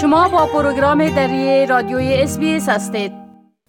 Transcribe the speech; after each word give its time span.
شما 0.00 0.28
با 0.28 0.46
پروگرام 0.46 1.08
دری 1.08 1.66
رادیوی 1.66 2.14
اس 2.14 2.38
هستید 2.68 3.12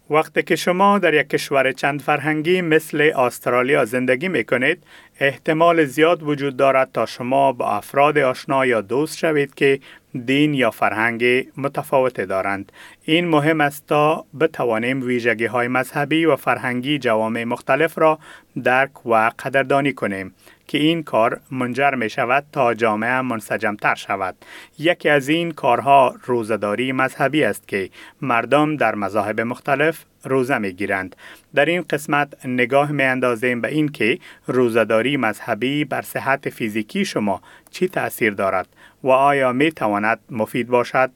وقتی 0.10 0.44
که 0.44 0.56
شما 0.56 1.00
در 1.00 1.14
یک 1.14 1.30
کشور 1.30 1.72
چند 1.72 2.02
فرهنگی 2.02 2.62
مثل 2.62 3.12
استرالیا 3.16 3.86
زندگی 3.86 4.28
می 4.28 4.44
کنید 4.44 4.84
احتمال 5.20 5.86
زیاد 5.86 6.24
وجود 6.24 6.58
دارد 6.58 6.90
تا 6.94 7.06
شما 7.06 7.52
با 7.52 7.72
افراد 7.72 8.18
آشنا 8.18 8.66
یا 8.66 8.82
دوست 8.82 9.18
شوید 9.18 9.54
که 9.54 9.80
دین 10.26 10.54
یا 10.54 10.72
فرهنگ 10.72 11.48
متفاوت 11.58 12.22
دارند. 12.22 12.72
این 13.06 13.28
مهم 13.28 13.62
است 13.62 13.88
تا 13.88 14.26
بتوانیم 14.40 15.02
ویژگی 15.02 15.46
های 15.46 15.68
مذهبی 15.68 16.26
و 16.26 16.36
فرهنگی 16.36 17.00
جوامع 17.00 17.44
مختلف 17.44 17.98
را 17.98 18.20
درک 18.64 19.06
و 19.06 19.32
قدردانی 19.40 19.94
کنیم. 19.94 20.34
که 20.72 20.78
این 20.78 21.04
کار 21.04 21.40
منجر 21.52 21.96
می 21.96 22.10
شود 22.10 22.46
تا 22.52 22.74
جامعه 22.74 23.22
منسجمتر 23.22 23.96
شود. 23.96 24.36
یکی 24.80 25.10
از 25.10 25.30
این 25.30 25.52
کارها 25.52 26.16
روزداری 26.26 26.92
مذهبی 26.92 27.44
است 27.44 27.68
که 27.68 27.90
مردم 28.22 28.78
در 28.78 28.96
مذاهب 28.96 29.42
مختلف 29.42 30.06
روزه 30.24 30.58
می 30.58 30.74
گیرند. 30.74 31.16
در 31.56 31.66
این 31.66 31.82
قسمت 31.90 32.46
نگاه 32.46 32.92
می 32.92 33.04
اندازیم 33.04 33.62
به 33.62 33.68
این 33.68 33.90
که 33.90 34.20
روزداری 34.48 35.18
مذهبی 35.18 35.86
بر 35.86 36.02
صحت 36.02 36.50
فیزیکی 36.50 37.06
شما 37.06 37.42
چی 37.72 37.88
تأثیر 37.88 38.34
دارد 38.34 38.68
و 39.04 39.10
آیا 39.10 39.54
می 39.54 39.72
تواند 39.72 40.20
مفید 40.30 40.68
باشد؟ 40.68 41.12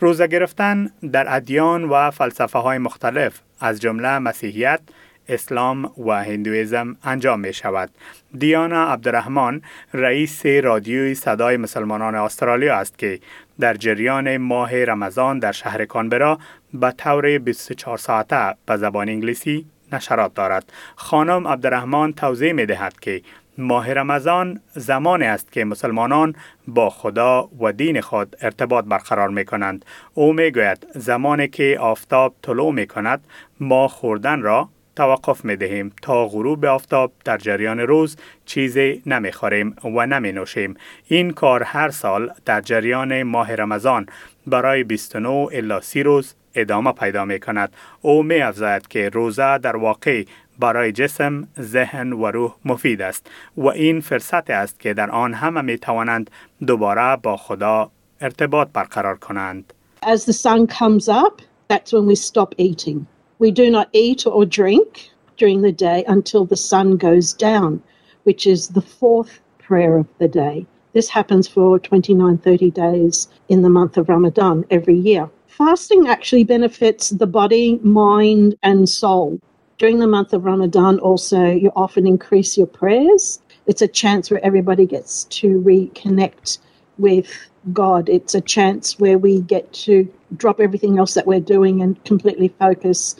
روزه 0.00 0.26
گرفتن 0.26 0.90
در 1.12 1.36
ادیان 1.36 1.84
و 1.84 2.10
فلسفه 2.10 2.58
های 2.58 2.78
مختلف 2.78 3.40
از 3.60 3.80
جمله 3.80 4.18
مسیحیت 4.18 4.80
اسلام 5.28 5.84
و 6.06 6.24
هندویزم 6.24 6.96
انجام 7.04 7.40
می 7.40 7.52
شود. 7.52 7.90
دیانا 8.38 8.92
عبدالرحمن 8.92 9.62
رئیس 9.94 10.46
رادیوی 10.46 11.14
صدای 11.14 11.56
مسلمانان 11.56 12.14
استرالیا 12.14 12.76
است 12.76 12.98
که 12.98 13.20
در 13.60 13.74
جریان 13.74 14.36
ماه 14.36 14.84
رمضان 14.84 15.38
در 15.38 15.52
شهر 15.52 15.84
کانبرا 15.84 16.38
به 16.74 16.90
طور 16.90 17.38
24 17.38 17.98
ساعته 17.98 18.54
به 18.66 18.76
زبان 18.76 19.08
انگلیسی 19.08 19.66
نشرات 19.92 20.34
دارد. 20.34 20.72
خانم 20.96 21.48
عبدالرحمن 21.48 22.12
توضیح 22.12 22.52
می 22.52 22.66
دهد 22.66 23.00
که 23.00 23.22
ماه 23.58 23.92
رمضان 23.92 24.60
زمانی 24.72 25.24
است 25.24 25.52
که 25.52 25.64
مسلمانان 25.64 26.34
با 26.68 26.90
خدا 26.90 27.48
و 27.60 27.72
دین 27.72 28.00
خود 28.00 28.36
ارتباط 28.40 28.84
برقرار 28.84 29.28
می 29.28 29.44
کنند. 29.44 29.84
او 30.14 30.32
می 30.32 30.50
گوید 30.50 30.86
زمانی 30.94 31.48
که 31.48 31.76
آفتاب 31.80 32.34
طلوع 32.42 32.72
می 32.72 32.86
کند 32.86 33.24
ما 33.60 33.88
خوردن 33.88 34.42
را 34.42 34.68
توقف 34.96 35.44
می 35.44 35.56
دهیم 35.56 35.92
تا 36.02 36.28
غروب 36.28 36.64
آفتاب 36.64 37.12
در 37.24 37.38
جریان 37.38 37.80
روز 37.80 38.16
چیزی 38.46 39.02
نمی 39.06 39.32
خوریم 39.32 39.76
و 39.84 40.06
نمی 40.06 40.32
نوشیم. 40.32 40.76
این 41.08 41.30
کار 41.30 41.62
هر 41.62 41.90
سال 41.90 42.30
در 42.44 42.60
جریان 42.60 43.22
ماه 43.22 43.54
رمضان 43.54 44.06
برای 44.46 44.84
29 44.84 45.28
الا 45.28 45.80
30 45.80 46.02
روز 46.02 46.34
ادامه 46.54 46.92
پیدا 46.92 47.24
می 47.24 47.40
کند. 47.40 47.72
او 48.00 48.22
می 48.22 48.40
افزاید 48.40 48.88
که 48.88 49.08
روزه 49.08 49.58
در 49.58 49.76
واقع 49.76 50.24
برای 50.58 50.92
جسم، 50.92 51.48
ذهن 51.60 52.12
و 52.12 52.26
روح 52.26 52.54
مفید 52.64 53.02
است 53.02 53.30
و 53.56 53.66
این 53.66 54.00
فرصت 54.00 54.50
است 54.50 54.80
که 54.80 54.94
در 54.94 55.10
آن 55.10 55.34
همه 55.34 55.60
می 55.60 55.78
توانند 55.78 56.30
دوباره 56.66 57.16
با 57.16 57.36
خدا 57.36 57.90
ارتباط 58.20 58.68
برقرار 58.72 59.16
کنند. 59.16 59.72
As 60.02 60.24
the 60.24 60.32
sun 60.32 60.66
comes 60.66 61.08
up, 61.08 61.42
that's 61.68 61.92
when 61.92 62.06
we 62.06 62.14
stop 62.14 62.54
eating. 62.58 63.15
We 63.38 63.50
do 63.50 63.70
not 63.70 63.90
eat 63.92 64.26
or 64.26 64.46
drink 64.46 65.10
during 65.36 65.60
the 65.60 65.72
day 65.72 66.04
until 66.08 66.46
the 66.46 66.56
sun 66.56 66.96
goes 66.96 67.34
down, 67.34 67.82
which 68.24 68.46
is 68.46 68.68
the 68.68 68.80
fourth 68.80 69.40
prayer 69.58 69.98
of 69.98 70.06
the 70.18 70.28
day. 70.28 70.64
This 70.94 71.10
happens 71.10 71.46
for 71.46 71.78
29, 71.78 72.38
30 72.38 72.70
days 72.70 73.28
in 73.50 73.60
the 73.60 73.68
month 73.68 73.98
of 73.98 74.08
Ramadan 74.08 74.64
every 74.70 74.96
year. 74.96 75.28
Fasting 75.48 76.08
actually 76.08 76.44
benefits 76.44 77.10
the 77.10 77.26
body, 77.26 77.78
mind, 77.82 78.56
and 78.62 78.88
soul. 78.88 79.38
During 79.76 79.98
the 79.98 80.06
month 80.06 80.32
of 80.32 80.46
Ramadan, 80.46 80.98
also, 81.00 81.44
you 81.44 81.70
often 81.76 82.06
increase 82.06 82.56
your 82.56 82.66
prayers. 82.66 83.38
It's 83.66 83.82
a 83.82 83.88
chance 83.88 84.30
where 84.30 84.42
everybody 84.42 84.86
gets 84.86 85.24
to 85.24 85.60
reconnect 85.60 86.58
with 86.96 87.50
God. 87.74 88.08
It's 88.08 88.34
a 88.34 88.40
chance 88.40 88.98
where 88.98 89.18
we 89.18 89.42
get 89.42 89.70
to 89.84 90.10
drop 90.38 90.58
everything 90.58 90.98
else 90.98 91.12
that 91.12 91.26
we're 91.26 91.40
doing 91.40 91.82
and 91.82 92.02
completely 92.04 92.48
focus 92.48 93.16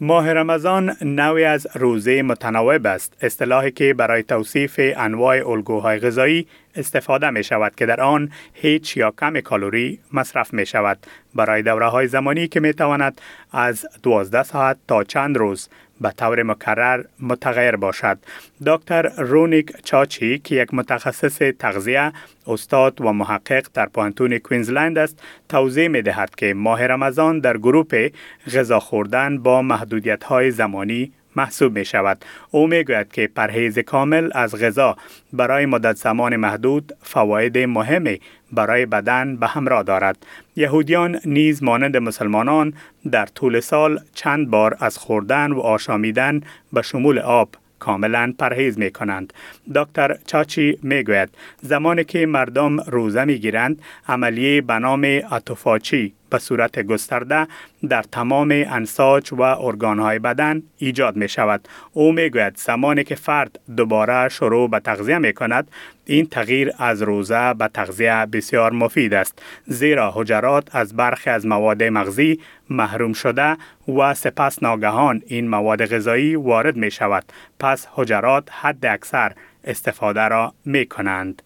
ماه 0.00 0.32
رمضان 0.32 0.96
نوعی 1.02 1.44
از 1.44 1.66
روزه 1.74 2.22
متناوب 2.22 2.86
است. 2.86 3.16
اصطلاحی 3.20 3.70
که 3.70 3.94
برای 3.94 4.22
توصیف 4.22 4.80
انواع 4.96 5.50
الگوهای 5.50 5.98
غذایی 5.98 6.46
استفاده 6.76 7.30
می 7.30 7.44
شود 7.44 7.74
که 7.74 7.86
در 7.86 8.00
آن 8.00 8.30
هیچ 8.52 8.96
یا 8.96 9.10
کم 9.10 9.40
کالوری 9.40 9.98
مصرف 10.12 10.52
می 10.52 10.66
شود 10.66 10.98
برای 11.34 11.62
دوره 11.62 11.88
های 11.88 12.08
زمانی 12.08 12.48
که 12.48 12.60
می 12.60 12.72
تواند 12.72 13.20
از 13.52 13.86
12 14.02 14.42
ساعت 14.42 14.76
تا 14.88 15.04
چند 15.04 15.36
روز 15.36 15.68
به 16.00 16.10
طور 16.10 16.42
مکرر 16.42 17.04
متغیر 17.20 17.76
باشد. 17.76 18.18
دکتر 18.66 19.02
رونیک 19.02 19.72
چاچی 19.84 20.38
که 20.38 20.54
یک 20.54 20.74
متخصص 20.74 21.38
تغذیه 21.58 22.12
استاد 22.46 23.00
و 23.00 23.12
محقق 23.12 23.66
در 23.74 23.86
پانتون 23.86 24.38
کوینزلند 24.38 24.98
است 24.98 25.22
توضیح 25.48 25.88
می 25.88 26.02
دهد 26.02 26.34
که 26.34 26.54
ماه 26.54 26.86
رمضان 26.86 27.40
در 27.40 27.56
گروپ 27.56 28.10
غذا 28.54 28.80
خوردن 28.80 29.38
با 29.38 29.62
محدودیت 29.62 30.24
های 30.24 30.50
زمانی 30.50 31.12
محسوب 31.38 31.78
می 31.78 31.84
شود. 31.84 32.24
او 32.50 32.66
می 32.66 32.84
گوید 32.84 33.12
که 33.12 33.30
پرهیز 33.36 33.78
کامل 33.78 34.30
از 34.34 34.54
غذا 34.54 34.96
برای 35.32 35.66
مدت 35.66 35.96
زمان 35.96 36.36
محدود 36.36 36.92
فواید 37.02 37.58
مهمی 37.58 38.20
برای 38.52 38.86
بدن 38.86 39.36
به 39.36 39.46
همراه 39.46 39.82
دارد. 39.82 40.26
یهودیان 40.56 41.20
نیز 41.24 41.62
مانند 41.62 41.96
مسلمانان 41.96 42.72
در 43.10 43.26
طول 43.26 43.60
سال 43.60 44.00
چند 44.14 44.50
بار 44.50 44.76
از 44.80 44.98
خوردن 44.98 45.52
و 45.52 45.60
آشامیدن 45.60 46.40
به 46.72 46.82
شمول 46.82 47.18
آب 47.18 47.48
کاملا 47.78 48.34
پرهیز 48.38 48.78
می 48.78 48.90
کنند. 48.90 49.32
دکتر 49.74 50.16
چاچی 50.26 50.78
می 50.82 51.02
گوید 51.02 51.28
زمانی 51.62 52.04
که 52.04 52.26
مردم 52.26 52.80
روزه 52.80 53.24
می 53.24 53.38
گیرند 53.38 53.82
عملیه 54.08 54.60
به 54.60 54.78
نام 54.78 55.20
اتوفاچی 55.32 56.14
به 56.30 56.38
صورت 56.38 56.78
گسترده 56.82 57.46
در 57.88 58.02
تمام 58.02 58.50
انساج 58.50 59.32
و 59.32 59.42
ارگانهای 59.42 60.18
بدن 60.18 60.62
ایجاد 60.78 61.16
می 61.16 61.28
شود. 61.28 61.68
او 61.92 62.12
می 62.12 62.30
گوید 62.30 62.56
زمانی 62.56 63.04
که 63.04 63.14
فرد 63.14 63.60
دوباره 63.76 64.28
شروع 64.28 64.70
به 64.70 64.80
تغذیه 64.80 65.18
می 65.18 65.32
کند 65.32 65.70
این 66.04 66.26
تغییر 66.26 66.72
از 66.78 67.02
روزه 67.02 67.54
به 67.54 67.68
تغذیه 67.68 68.26
بسیار 68.32 68.72
مفید 68.72 69.14
است 69.14 69.42
زیرا 69.66 70.12
حجرات 70.14 70.74
از 70.74 70.96
برخی 70.96 71.30
از 71.30 71.46
مواد 71.46 71.82
مغزی 71.82 72.40
محروم 72.70 73.12
شده 73.12 73.56
و 73.98 74.14
سپس 74.14 74.62
ناگهان 74.62 75.22
این 75.26 75.48
مواد 75.48 75.86
غذایی 75.86 76.36
وارد 76.36 76.76
می 76.76 76.90
شود 76.90 77.24
پس 77.60 77.86
حجرات 77.92 78.48
حد 78.50 78.86
اکثر 78.86 79.32
استفاده 79.64 80.28
را 80.28 80.54
می 80.64 80.86
کنند 80.86 81.42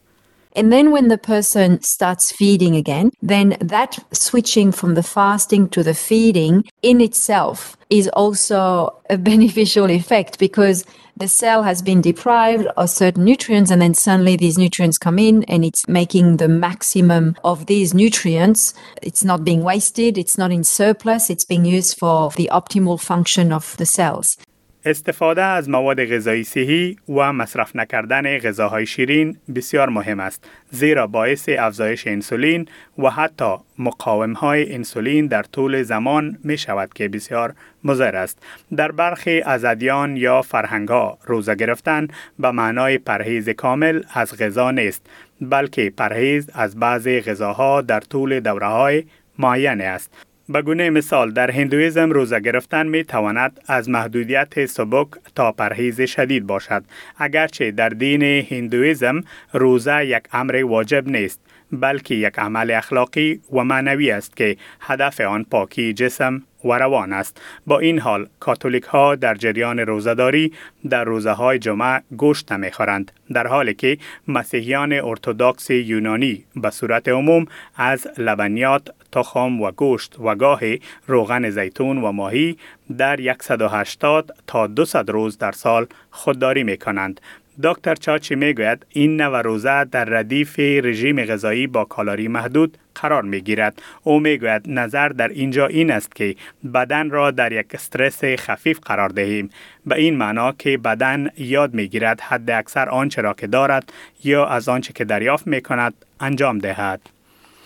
And 0.55 0.73
then 0.73 0.91
when 0.91 1.09
the 1.09 1.19
person 1.19 1.81
starts 1.83 2.31
feeding 2.31 2.77
again, 2.77 3.11
then 3.23 3.57
that 3.61 3.99
switching 4.13 4.73
from 4.73 4.95
the 4.95 5.03
fasting 5.03 5.69
to 5.71 5.83
the 5.83 5.95
feeding 5.95 6.65
in 6.83 7.01
itself 7.01 7.77
is 7.91 8.09
also 8.09 9.01
a 9.09 9.17
beneficial 9.33 9.91
effect 9.91 10.39
because 10.39 10.85
the 11.17 11.29
cell 11.29 11.63
has 11.63 11.83
been 11.83 12.01
deprived 12.01 12.67
of 12.77 12.89
certain 12.89 13.25
nutrients 13.25 13.71
and 13.71 13.83
then 13.83 13.95
suddenly 13.95 14.35
these 14.35 14.57
nutrients 14.57 14.97
come 14.97 15.19
in 15.19 15.45
and 15.45 15.65
it's 15.65 15.87
making 15.87 16.39
the 16.39 16.49
maximum 16.49 17.37
of 17.45 17.67
these 17.67 17.93
nutrients. 17.93 18.73
It's 19.03 19.23
not 19.23 19.45
being 19.45 19.63
wasted, 19.63 20.17
it's 20.17 20.39
not 20.39 20.51
in 20.51 20.65
surplus, 20.65 21.29
it's 21.29 21.45
being 21.45 21.65
used 21.65 21.99
for 21.99 22.31
the 22.31 22.51
optimal 22.53 23.01
function 23.01 23.53
of 23.53 23.77
the 23.77 23.87
cells. 23.87 24.37
استفاده 24.85 25.43
از 25.43 25.69
مواد 25.69 26.05
غذایی 26.05 26.45
صحی 26.45 26.97
و 27.09 27.33
مصرف 27.33 27.77
نکردن 27.77 28.39
غذاهای 28.39 28.87
شیرین 28.87 29.37
بسیار 29.55 29.89
مهم 29.89 30.21
است 30.21 30.45
زیرا 30.71 31.07
باعث 31.07 31.49
افزایش 31.59 32.07
انسولین 32.07 32.69
و 32.99 33.11
حتی 33.11 33.55
مقاوم 33.79 34.33
های 34.33 34.75
انسولین 34.75 35.27
در 35.27 35.43
طول 35.43 35.83
زمان 35.83 36.39
می 36.45 36.59
شود 36.59 36.95
که 36.95 37.09
بسیار 37.09 37.55
مضر 37.85 38.17
است. 38.17 38.43
در 38.77 38.93
برخی 38.93 39.41
از 39.41 39.65
ادیان 39.65 40.17
یا 40.17 40.43
فرهنگ 40.43 40.89
ها 40.89 41.19
روزه 41.25 41.55
گرفتن 41.55 42.09
به 42.39 42.51
معنای 42.51 42.99
پرهیز 42.99 43.49
کامل 43.49 44.03
از 44.13 44.39
غذا 44.39 44.71
نیست 44.71 45.07
بلکه 45.41 45.93
پرهیز 45.97 46.51
از 46.55 46.79
بعضی 46.79 47.21
غذاها 47.21 47.81
در 47.81 48.01
طول 48.01 48.41
دوره 48.41 48.67
های 48.67 49.05
معین 49.39 49.81
است. 49.81 50.11
به 50.53 50.63
گونه 50.63 50.91
مثال 50.91 51.31
در 51.31 51.51
هندویزم 51.51 52.11
روزه 52.11 52.41
گرفتن 52.41 52.87
می 52.87 53.05
تواند 53.05 53.61
از 53.67 53.89
محدودیت 53.89 54.67
سبک 54.67 55.09
تا 55.35 55.53
پرهیز 55.53 56.01
شدید 56.01 56.47
باشد. 56.47 56.85
اگرچه 57.19 57.71
در 57.71 57.89
دین 57.89 58.23
هندویزم 58.23 59.21
روزه 59.53 60.07
یک 60.07 60.23
امر 60.33 60.65
واجب 60.65 61.09
نیست 61.09 61.41
بلکه 61.73 62.15
یک 62.15 62.39
عمل 62.39 62.71
اخلاقی 62.71 63.41
و 63.53 63.65
معنوی 63.65 64.11
است 64.11 64.37
که 64.37 64.57
هدف 64.81 65.21
آن 65.21 65.45
پاکی 65.51 65.93
جسم 65.93 66.43
و 66.65 66.73
روان 66.73 67.13
است. 67.13 67.41
با 67.67 67.79
این 67.79 67.99
حال 67.99 68.29
کاتولیک 68.41 68.83
ها 68.85 69.15
در 69.15 69.35
جریان 69.35 69.79
روزداری 69.79 70.53
در 70.91 71.05
روزه 71.05 71.31
های 71.31 71.59
جمعه 71.59 72.03
گوشت 72.17 72.53
نمی‌خورند 72.53 73.13
در 73.33 73.47
حالی 73.47 73.75
که 73.75 73.99
مسیحیان 74.29 74.93
ارتودکس 74.93 75.71
یونانی 75.71 76.45
به 76.57 76.71
صورت 76.71 77.09
عموم 77.09 77.47
از 77.77 78.07
لبنیات 78.19 78.91
تخم 79.13 79.61
و 79.61 79.71
گوشت 79.71 80.17
و 80.21 80.35
گاه 80.35 80.61
روغن 81.07 81.51
زیتون 81.51 81.99
و 81.99 82.13
ماهی 82.13 82.57
در 82.99 83.37
180 83.41 84.37
تا 84.47 84.67
200 84.67 84.97
روز 84.97 85.39
در 85.39 85.53
سال 85.53 85.87
خودداری 86.11 86.65
می 86.65 86.77
کنند. 86.77 87.21
دکتر 87.63 87.95
چاچی 87.95 88.35
می‌گوید 88.35 88.87
این 88.89 89.17
نوع 89.21 89.43
روزه 89.43 89.85
در 89.85 90.05
ردیف 90.05 90.59
رژیم 90.59 91.25
غذایی 91.25 91.67
با 91.67 91.85
کالری 91.85 92.29
محدود 92.29 92.79
قرار 92.95 93.23
می 93.23 93.41
گیرد. 93.41 93.83
او 94.03 94.21
می 94.21 94.39
گوید 94.39 94.63
نظر 94.67 95.09
در 95.09 95.29
اینجا 95.29 95.67
این 95.67 95.91
است 95.91 96.17
که 96.17 96.37
بدن 96.75 97.11
را 97.11 97.31
در 97.31 97.53
یک 97.53 97.67
استرس 97.75 98.25
خفیف 98.25 98.79
قرار 98.81 99.09
دهیم. 99.09 99.51
به 99.87 99.95
این 99.95 100.17
معنا 100.17 100.53
که 100.53 100.79
بدن 100.79 101.31
یاد 101.39 101.75
می 101.75 101.89
گیرد 101.89 102.21
حد 102.21 102.51
اکثر 102.51 102.89
آنچه 102.89 103.23
را 103.23 103.35
که 103.35 103.47
دارد 103.47 103.93
یا 104.25 104.47
از 104.47 104.69
آنچه 104.69 104.93
که 104.93 105.05
دریافت 105.05 105.47
می 105.47 105.61
کند 105.61 105.95
انجام 106.21 106.59
دهد. 106.59 107.01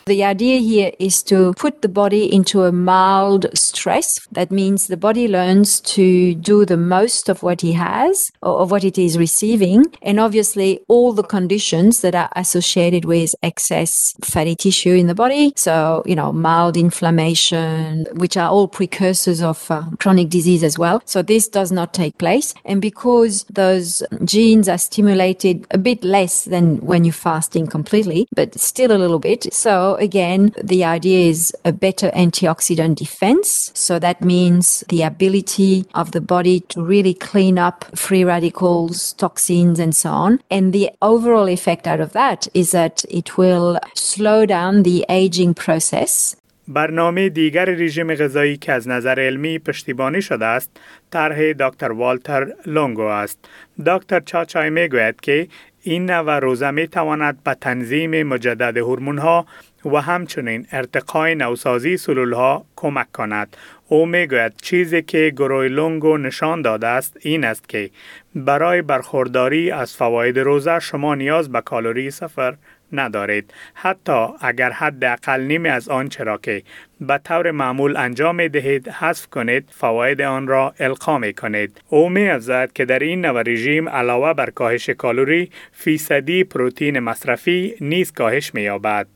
The 0.06 0.22
idea 0.22 0.60
here 0.60 0.92
is 1.00 1.20
to 1.24 1.52
put 1.54 1.82
the 1.82 1.88
body 1.88 2.32
into 2.32 2.62
a 2.62 2.70
mild 2.70 3.46
stress. 3.86 4.18
That 4.32 4.50
means 4.50 4.88
the 4.88 4.96
body 4.96 5.28
learns 5.28 5.80
to 5.94 6.34
do 6.34 6.64
the 6.64 6.76
most 6.76 7.28
of 7.28 7.44
what 7.44 7.60
he 7.60 7.72
has 7.72 8.32
or 8.42 8.58
of 8.58 8.72
what 8.72 8.82
it 8.82 8.98
is 8.98 9.16
receiving. 9.16 9.84
And 10.02 10.18
obviously, 10.18 10.80
all 10.88 11.12
the 11.12 11.22
conditions 11.22 12.00
that 12.00 12.16
are 12.16 12.28
associated 12.34 13.04
with 13.04 13.32
excess 13.44 14.12
fatty 14.24 14.56
tissue 14.56 14.94
in 14.94 15.06
the 15.06 15.14
body. 15.14 15.52
So, 15.54 16.02
you 16.04 16.16
know, 16.16 16.32
mild 16.32 16.76
inflammation, 16.76 18.06
which 18.14 18.36
are 18.36 18.50
all 18.50 18.66
precursors 18.66 19.40
of 19.40 19.70
uh, 19.70 19.84
chronic 20.00 20.30
disease 20.30 20.64
as 20.64 20.76
well. 20.76 21.00
So, 21.04 21.22
this 21.22 21.46
does 21.46 21.70
not 21.70 21.94
take 21.94 22.18
place. 22.18 22.54
And 22.64 22.82
because 22.82 23.44
those 23.44 24.02
genes 24.24 24.68
are 24.68 24.78
stimulated 24.78 25.64
a 25.70 25.78
bit 25.78 26.02
less 26.02 26.44
than 26.44 26.78
when 26.78 27.04
you're 27.04 27.22
fasting 27.30 27.68
completely, 27.68 28.26
but 28.34 28.58
still 28.58 28.90
a 28.90 28.98
little 28.98 29.20
bit. 29.20 29.54
So, 29.54 29.94
again, 29.94 30.52
the 30.60 30.82
idea 30.82 31.30
is 31.30 31.54
a 31.64 31.72
better 31.72 32.10
antioxidant 32.10 32.96
defense. 32.96 33.70
So 33.87 33.99
that 33.99 34.23
means 34.23 34.83
the 34.89 35.03
ability 35.03 35.85
of 35.93 36.11
the 36.11 36.21
body 36.21 36.59
to 36.71 36.83
really 36.83 37.13
clean 37.13 37.57
up 37.57 37.85
free 37.95 38.23
radicals, 38.23 39.13
toxins, 39.13 39.79
and 39.79 39.95
so 39.95 40.09
on. 40.09 40.39
And 40.49 40.73
the 40.73 40.89
overall 41.01 41.49
effect 41.49 41.87
out 41.87 41.99
of 41.99 42.13
that 42.13 42.47
is 42.53 42.71
that 42.71 43.03
it 43.09 43.37
will 43.37 43.79
slow 43.95 44.45
down 44.45 44.83
the 44.83 45.05
aging 45.09 45.53
process. 45.53 46.35
برنامه 46.67 47.29
دیگر 47.29 47.65
رژیم 47.65 48.15
غذایی 48.15 48.57
که 48.57 48.71
از 48.71 48.87
نظر 48.87 49.19
علمی 49.19 49.59
پشتیبانی 49.59 50.21
شده 50.21 50.45
است 50.45 50.69
طرح 51.11 51.53
دکتر 51.53 51.91
والتر 51.91 52.53
لونگو 52.65 53.01
است 53.01 53.39
دکتر 53.85 54.19
چاچای 54.19 54.69
میگوید 54.69 55.21
که 55.21 55.47
این 55.83 56.05
نوع 56.05 56.39
روزه 56.39 56.71
می 56.71 56.87
تواند 56.87 57.43
به 57.43 57.53
تنظیم 57.53 58.23
مجدد 58.23 58.77
هورمون 58.77 59.17
ها 59.17 59.45
و 59.86 59.96
همچنین 59.96 60.66
ارتقای 60.72 61.34
نوسازی 61.34 61.96
سلول 61.96 62.32
ها 62.32 62.64
کمک 62.76 63.12
کند. 63.12 63.56
او 63.88 64.06
می‌گوید 64.06 64.52
چیزی 64.62 65.02
که 65.02 65.32
گرویلونگو 65.36 66.16
نشان 66.16 66.62
داده 66.62 66.86
است 66.86 67.16
این 67.20 67.44
است 67.44 67.68
که 67.68 67.90
برای 68.34 68.82
برخورداری 68.82 69.70
از 69.70 69.96
فواید 69.96 70.38
روزه 70.38 70.80
شما 70.80 71.14
نیاز 71.14 71.52
به 71.52 71.60
کالری 71.60 72.10
سفر 72.10 72.54
ندارید. 72.92 73.54
حتی 73.74 74.26
اگر 74.40 74.70
حد 74.70 75.04
اقل 75.04 75.40
نیمی 75.40 75.68
از 75.68 75.88
آنچه 75.88 76.24
را 76.24 76.38
که 76.38 76.62
به 77.00 77.18
طور 77.18 77.50
معمول 77.50 77.96
انجام 77.96 78.48
دهید 78.48 78.88
حذف 78.88 79.26
کنید 79.26 79.68
فواید 79.72 80.20
آن 80.20 80.46
را 80.46 80.74
القا 80.80 81.18
می 81.18 81.32
کنید 81.32 81.80
او 81.88 82.08
می 82.08 82.28
افزاید 82.28 82.72
که 82.72 82.84
در 82.84 82.98
این 82.98 83.26
نوع 83.26 83.42
رژیم 83.42 83.88
علاوه 83.88 84.32
بر 84.32 84.50
کاهش 84.50 84.90
کالری 84.90 85.50
فیصدی 85.72 86.44
پروتئین 86.44 86.98
مصرفی 86.98 87.74
نیز 87.80 88.12
کاهش 88.12 88.54
می 88.54 88.62
یابد 88.62 89.06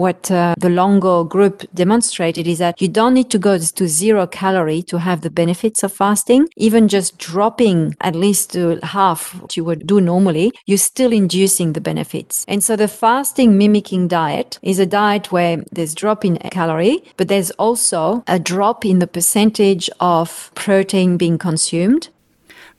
what 0.00 0.30
uh, 0.30 0.54
the 0.58 0.70
Longo 0.70 1.24
group 1.24 1.62
demonstrated 1.74 2.46
is 2.46 2.58
that 2.58 2.80
you 2.80 2.88
don't 2.88 3.12
need 3.12 3.30
to 3.30 3.38
go 3.38 3.58
to 3.58 3.86
zero 3.86 4.26
calorie 4.26 4.82
to 4.82 4.98
have 4.98 5.20
the 5.20 5.28
benefits 5.28 5.82
of 5.82 5.92
fasting. 5.92 6.48
Even 6.56 6.88
just 6.88 7.18
dropping 7.18 7.94
at 8.00 8.14
least 8.14 8.50
to 8.52 8.78
half 8.82 9.34
what 9.42 9.58
you 9.58 9.62
would 9.62 9.86
do 9.86 10.00
normally, 10.00 10.52
you're 10.64 10.78
still 10.78 11.12
inducing 11.12 11.74
the 11.74 11.82
benefits. 11.82 12.46
And 12.48 12.64
so 12.64 12.76
the 12.76 12.88
fasting 12.88 13.58
mimicking 13.58 14.08
diet 14.08 14.58
is 14.62 14.78
a 14.78 14.86
diet 14.86 15.30
where 15.30 15.62
there's 15.70 15.94
drop 15.94 16.24
in 16.24 16.38
calorie, 16.50 17.04
but 17.18 17.28
there's 17.28 17.50
also 17.52 18.24
a 18.26 18.38
drop 18.38 18.86
in 18.86 19.00
the 19.00 19.06
percentage 19.06 19.90
of 20.00 20.50
protein 20.54 21.18
being 21.18 21.36
consumed. 21.36 22.08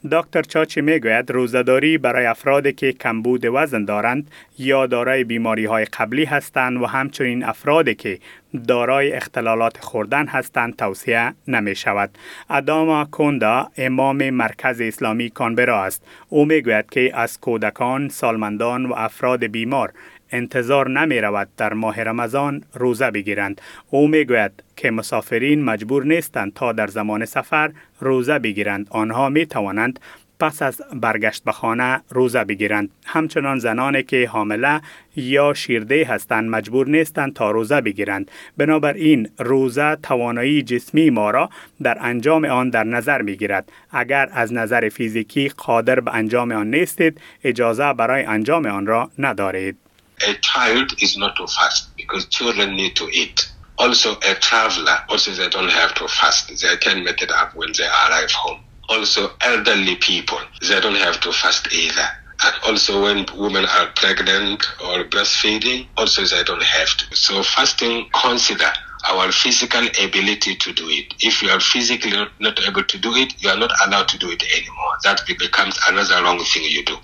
دکتر 0.09 0.41
چاچی 0.41 0.81
می‌گوید 0.81 1.31
روزداری 1.31 1.97
برای 1.97 2.25
افرادی 2.25 2.73
که 2.73 2.93
کمبود 2.93 3.45
وزن 3.45 3.85
دارند 3.85 4.31
یا 4.57 4.85
دارای 4.85 5.23
بیماری 5.23 5.65
های 5.65 5.85
قبلی 5.85 6.25
هستند 6.25 6.81
و 6.81 6.85
همچنین 6.85 7.43
افرادی 7.43 7.95
که 7.95 8.19
دارای 8.67 9.13
اختلالات 9.13 9.77
خوردن 9.77 10.27
هستند 10.27 10.75
توصیه 10.75 11.33
نمی 11.47 11.75
شود. 11.75 12.17
اداما 12.49 13.05
کوندا 13.05 13.69
امام 13.77 14.29
مرکز 14.29 14.81
اسلامی 14.81 15.29
کانبرا 15.29 15.83
است. 15.83 16.03
او 16.29 16.45
می‌گوید 16.45 16.89
که 16.89 17.11
از 17.13 17.39
کودکان، 17.39 18.09
سالمندان 18.09 18.85
و 18.85 18.93
افراد 18.93 19.43
بیمار 19.43 19.93
انتظار 20.31 20.89
نمی 20.89 21.21
رود 21.21 21.47
در 21.57 21.73
ماه 21.73 22.03
رمضان 22.03 22.63
روزه 22.73 23.11
بگیرند. 23.11 23.61
او 23.89 24.07
می 24.07 24.25
گوید 24.25 24.63
که 24.75 24.91
مسافرین 24.91 25.63
مجبور 25.63 26.05
نیستند 26.05 26.53
تا 26.53 26.71
در 26.71 26.87
زمان 26.87 27.25
سفر 27.25 27.71
روزه 27.99 28.39
بگیرند. 28.39 28.87
آنها 28.89 29.29
می 29.29 29.45
توانند 29.45 29.99
پس 30.41 30.61
از 30.61 30.81
برگشت 30.93 31.43
به 31.43 31.51
خانه 31.51 32.01
روزه 32.09 32.43
بگیرند. 32.43 32.89
همچنان 33.05 33.59
زنانی 33.59 34.03
که 34.03 34.27
حامله 34.27 34.81
یا 35.15 35.53
شیرده 35.53 36.05
هستند 36.05 36.49
مجبور 36.49 36.87
نیستند 36.87 37.33
تا 37.33 37.51
روزه 37.51 37.81
بگیرند. 37.81 38.31
بنابراین 38.57 39.29
روزه 39.39 39.95
توانایی 40.03 40.63
جسمی 40.63 41.09
ما 41.09 41.31
را 41.31 41.49
در 41.83 41.97
انجام 42.01 42.45
آن 42.45 42.69
در 42.69 42.83
نظر 42.83 43.21
می 43.21 43.35
گیرد. 43.35 43.71
اگر 43.91 44.29
از 44.33 44.53
نظر 44.53 44.89
فیزیکی 44.89 45.49
قادر 45.49 45.99
به 45.99 46.15
انجام 46.15 46.51
آن 46.51 46.69
نیستید 46.69 47.21
اجازه 47.43 47.93
برای 47.93 48.23
انجام 48.23 48.65
آن 48.65 48.85
را 48.85 49.11
ندارید. 49.19 49.77
A 50.27 50.35
child 50.35 50.93
is 51.01 51.17
not 51.17 51.35
to 51.37 51.47
fast 51.47 51.95
because 51.97 52.27
children 52.27 52.75
need 52.75 52.95
to 52.95 53.09
eat. 53.11 53.51
Also, 53.77 54.15
a 54.17 54.35
traveler, 54.35 54.97
also 55.09 55.31
they 55.31 55.49
don't 55.49 55.71
have 55.71 55.93
to 55.95 56.07
fast. 56.07 56.49
They 56.61 56.77
can 56.77 57.03
make 57.03 57.21
it 57.21 57.31
up 57.31 57.55
when 57.55 57.71
they 57.77 57.85
arrive 57.85 58.31
home. 58.31 58.59
Also, 58.89 59.31
elderly 59.41 59.95
people, 59.95 60.39
they 60.61 60.79
don't 60.79 60.95
have 60.95 61.19
to 61.21 61.31
fast 61.31 61.71
either. 61.73 62.07
And 62.43 62.55
also, 62.65 63.03
when 63.03 63.25
women 63.37 63.65
are 63.65 63.87
pregnant 63.95 64.65
or 64.83 65.03
breastfeeding, 65.05 65.87
also 65.97 66.23
they 66.25 66.43
don't 66.43 66.63
have 66.63 66.97
to. 66.97 67.15
So, 67.15 67.43
fasting 67.43 68.09
consider 68.13 68.71
our 69.09 69.31
physical 69.31 69.85
ability 70.03 70.55
to 70.55 70.73
do 70.73 70.89
it. 70.89 71.13
If 71.19 71.41
you 71.41 71.49
are 71.49 71.59
physically 71.59 72.11
not 72.39 72.59
able 72.67 72.83
to 72.83 72.97
do 72.97 73.15
it, 73.15 73.41
you 73.41 73.49
are 73.49 73.57
not 73.57 73.71
allowed 73.85 74.07
to 74.09 74.17
do 74.17 74.29
it 74.29 74.43
anymore. 74.55 74.93
That 75.03 75.21
becomes 75.25 75.79
another 75.87 76.23
wrong 76.23 76.39
thing 76.43 76.63
you 76.63 76.85
do. 76.85 76.97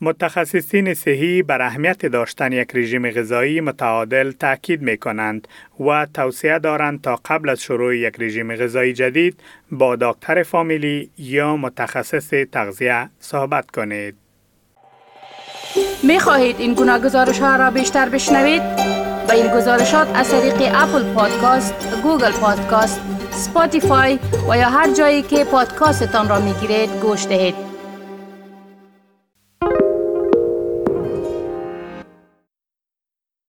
متخصصین 0.00 0.94
صحی 0.94 1.42
بر 1.42 1.62
اهمیت 1.62 2.06
داشتن 2.06 2.52
یک 2.52 2.70
رژیم 2.74 3.10
غذایی 3.10 3.60
متعادل 3.60 4.32
تاکید 4.32 4.82
می 4.82 4.96
کنند 4.96 5.48
و 5.80 6.06
توصیه 6.14 6.58
دارند 6.58 7.00
تا 7.00 7.20
قبل 7.24 7.48
از 7.48 7.62
شروع 7.62 7.96
یک 7.96 8.14
رژیم 8.18 8.56
غذایی 8.56 8.92
جدید 8.92 9.40
با 9.70 9.96
دکتر 9.96 10.42
فامیلی 10.42 11.10
یا 11.18 11.56
متخصص 11.56 12.30
تغذیه 12.52 13.08
صحبت 13.20 13.70
کنید. 13.70 14.16
می 16.02 16.20
خواهید 16.20 16.56
این 16.58 16.74
گونه 16.74 16.98
گزارش 16.98 17.38
ها 17.38 17.56
را 17.56 17.70
بیشتر 17.70 18.08
بشنوید؟ 18.08 18.62
با 19.28 19.34
این 19.34 19.46
گزارشات 19.56 20.08
از 20.14 20.30
طریق 20.30 20.54
Apple 20.74 21.14
Podcast، 21.14 21.74
Google 22.02 22.32
Podcast، 22.32 23.00
Spotify 23.30 24.18
و 24.50 24.56
یا 24.56 24.68
هر 24.68 24.94
جایی 24.94 25.22
که 25.22 25.44
پادکاستتان 25.44 26.28
را 26.28 26.40
می 26.40 26.52
گیرید 26.52 26.90
گوش 26.90 27.26
دهید. 27.26 27.63